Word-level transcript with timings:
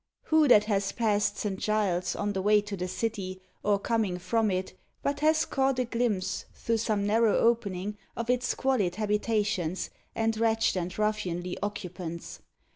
Who 0.23 0.47
that 0.47 0.63
has 0.63 0.91
passed 0.93 1.37
Saint 1.37 1.59
Giles's, 1.59 2.15
on 2.15 2.33
the 2.33 2.41
way 2.41 2.59
to 2.59 2.75
the 2.75 2.87
city, 2.87 3.39
or 3.61 3.77
coming 3.77 4.17
from 4.17 4.49
it, 4.49 4.73
but 5.03 5.19
has 5.19 5.45
caught 5.45 5.77
a 5.77 5.85
glimpse, 5.85 6.45
through 6.55 6.77
some 6.77 7.05
narrow 7.05 7.37
opening, 7.37 7.99
of 8.15 8.27
its 8.27 8.47
squalid 8.47 8.95
habitations, 8.95 9.91
and 10.15 10.35
wretched 10.39 10.75
and 10.75 10.91
ruffianly 10.97 11.55
occupants! 11.61 12.39